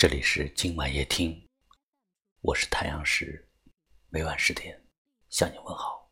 [0.00, 1.46] 这里是今晚夜听，
[2.40, 3.46] 我是太阳石，
[4.08, 4.82] 每晚十点
[5.28, 6.10] 向你问好。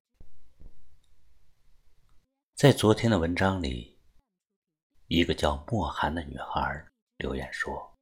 [2.55, 3.99] 在昨天的文章里，
[5.07, 7.97] 一个叫莫寒的女孩留言说：“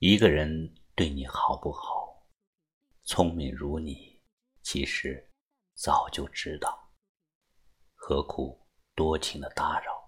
[0.00, 2.26] 一个人对你好不好，
[3.04, 4.18] 聪明如你，
[4.62, 5.30] 其实
[5.74, 6.90] 早就知道，
[7.94, 9.99] 何苦多情的打扰？”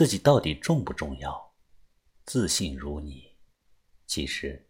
[0.00, 1.52] 自己到底重不重要？
[2.24, 3.36] 自信如你，
[4.06, 4.66] 其实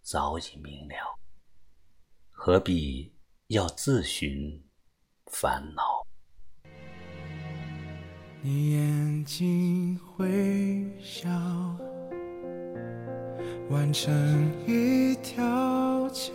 [0.00, 1.20] 早已明了，
[2.30, 3.14] 何必
[3.48, 4.64] 要自寻
[5.26, 6.06] 烦恼？
[8.40, 11.28] 你眼睛微笑，
[13.68, 16.34] 完成一条桥，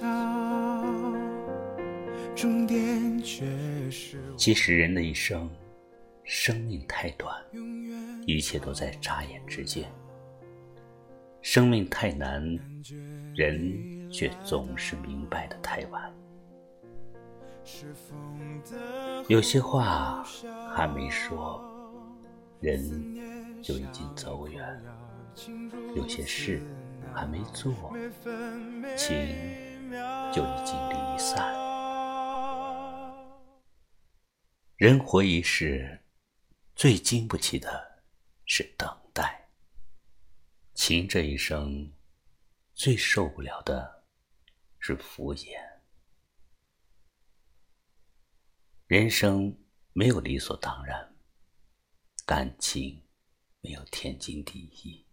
[2.36, 3.44] 终点却
[3.90, 4.22] 是。
[4.38, 5.50] 其实人的一生，
[6.24, 7.36] 生命太短。
[8.26, 9.92] 一切都在眨眼之间，
[11.42, 12.44] 生命太难，
[13.36, 16.14] 人却总是明白的太晚。
[19.28, 20.24] 有些话
[20.74, 21.64] 还没说，
[22.60, 22.82] 人
[23.62, 24.64] 就已经走远；
[25.96, 26.62] 有些事
[27.14, 27.74] 还没做，
[28.96, 29.16] 情
[30.32, 31.54] 就已经离散。
[34.78, 36.00] 人活一世，
[36.76, 37.89] 最经不起的。
[38.52, 39.48] 是等待。
[40.74, 41.94] 情这一生，
[42.74, 44.06] 最受不了的
[44.80, 45.82] 是敷衍。
[48.88, 49.56] 人生
[49.94, 51.16] 没有理所当然，
[52.26, 53.08] 感情
[53.62, 55.06] 没有天经地义。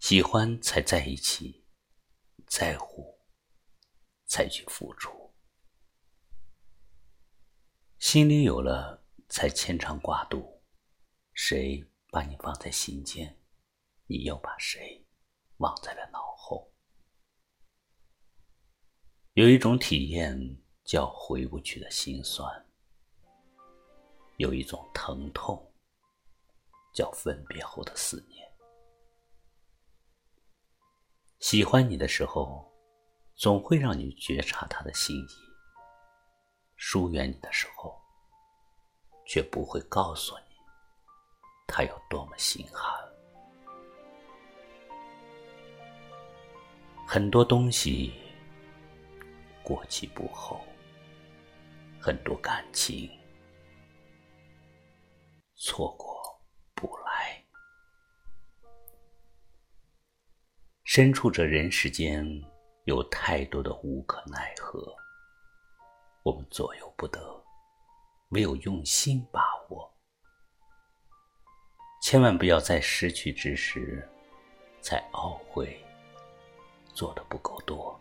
[0.00, 1.64] 喜欢才在一起，
[2.48, 3.20] 在乎
[4.26, 5.32] 才去付出，
[8.00, 10.53] 心里有了才牵肠挂肚。
[11.34, 13.36] 谁把你放在心间，
[14.06, 15.04] 你又把谁
[15.56, 16.72] 忘在了脑后？
[19.32, 22.48] 有一种体验叫回不去的心酸，
[24.36, 25.74] 有一种疼痛
[26.94, 28.48] 叫分别后的思念。
[31.40, 32.72] 喜欢你的时候，
[33.34, 35.26] 总会让你觉察他的心意；
[36.76, 38.00] 疏远你的时候，
[39.26, 40.53] 却不会告诉你。
[41.66, 42.92] 他有多么心寒？
[47.06, 48.12] 很多东西
[49.62, 50.64] 过期不候，
[52.00, 53.10] 很多感情
[55.54, 56.22] 错过
[56.74, 57.44] 不来。
[60.84, 62.24] 身处这人世间，
[62.84, 64.94] 有太多的无可奈何，
[66.22, 67.20] 我们左右不得，
[68.30, 69.53] 唯有用心把。
[72.04, 74.06] 千万不要在失去之时，
[74.82, 75.82] 才懊悔
[76.92, 77.98] 做的不够多。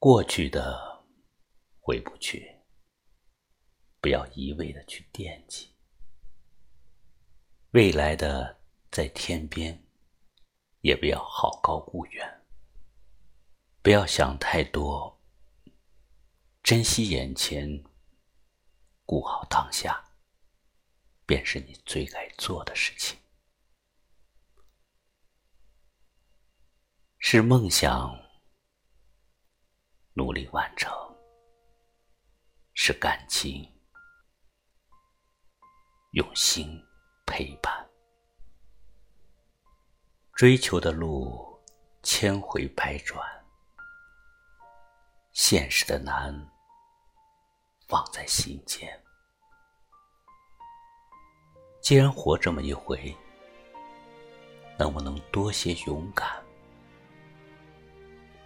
[0.00, 1.06] 过去的
[1.78, 2.56] 回不去，
[4.00, 5.68] 不要一味的去惦记；
[7.70, 8.58] 未来的
[8.90, 9.80] 在天边，
[10.80, 12.44] 也不要好高骛远。
[13.80, 15.22] 不要想太多，
[16.64, 17.84] 珍惜眼前。
[19.10, 20.04] 顾好当下，
[21.24, 23.18] 便是你最该做的事情。
[27.18, 28.14] 是梦想，
[30.12, 30.92] 努力完成；
[32.74, 33.80] 是感情，
[36.12, 36.78] 用心
[37.24, 37.88] 陪伴。
[40.34, 41.58] 追求的路，
[42.02, 43.18] 千回百转；
[45.32, 46.57] 现实的难。
[47.88, 48.86] 放在心间。
[51.80, 53.16] 既然活这么一回，
[54.78, 56.28] 能不能多些勇敢，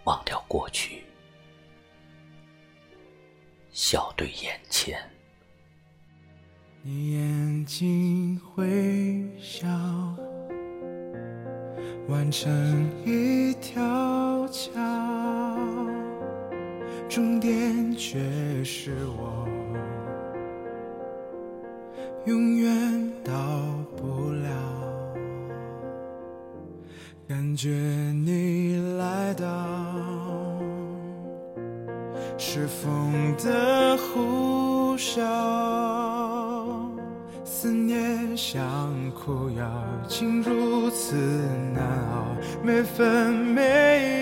[0.05, 1.03] 忘掉过去，
[3.73, 5.03] 笑对眼前？
[6.83, 9.67] 你眼睛会笑，
[12.09, 12.51] 完成
[13.05, 14.71] 一条桥。
[17.09, 17.62] 终点
[18.85, 19.47] 是我，
[22.25, 23.33] 永远到
[23.97, 24.49] 不了。
[27.29, 29.47] 感觉你来到，
[32.37, 35.23] 是风的呼啸，
[37.45, 39.71] 思念像苦药，
[40.09, 41.15] 竟如此
[41.73, 44.22] 难熬，每分每秒。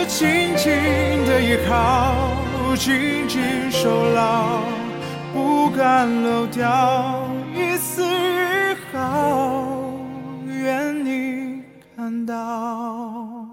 [0.00, 0.72] 我紧紧
[1.26, 4.62] 的依靠，紧紧守牢，
[5.30, 9.92] 不敢漏掉一丝一毫，
[10.46, 11.62] 愿你
[11.94, 13.46] 看到。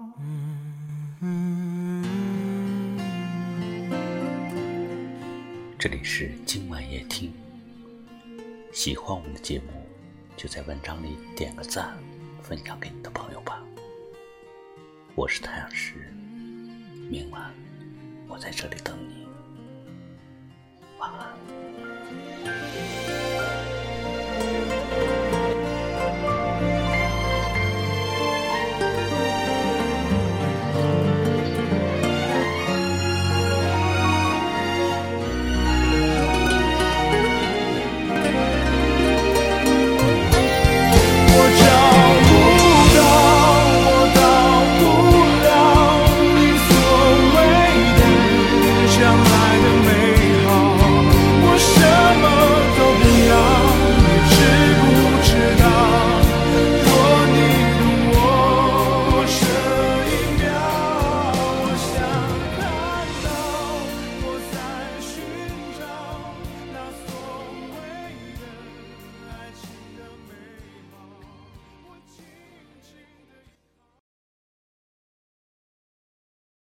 [5.78, 7.30] 这里是今晚夜听，
[8.72, 9.86] 喜欢我们的节目，
[10.34, 11.92] 就在文章里点个赞，
[12.40, 13.62] 分享给你的朋友吧。
[15.14, 16.10] 我是太阳石，
[17.08, 17.50] 明晚
[18.28, 19.26] 我在这里等你，
[20.98, 21.67] 晚安。